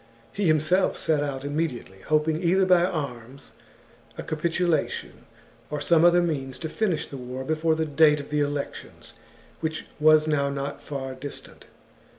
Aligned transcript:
He 0.33 0.45
himself 0.47 0.97
set 0.97 1.21
out 1.21 1.45
immediately, 1.45 1.99
hoping 2.07 2.41
either 2.41 2.65
by 2.65 2.83
arms, 2.85 3.51
a 4.17 4.23
capitulation, 4.23 5.25
or 5.69 5.79
some 5.79 6.03
other 6.03 6.23
means 6.23 6.57
to 6.57 6.69
finish 6.69 7.05
the 7.05 7.17
war 7.17 7.43
before 7.43 7.75
the 7.75 7.85
date 7.85 8.19
of 8.19 8.31
the 8.31 8.39
elections, 8.39 9.13
which 9.59 9.85
was 9.99 10.27
now 10.27 10.49
not 10.49 10.81
far 10.81 11.13
distant. 11.13 11.65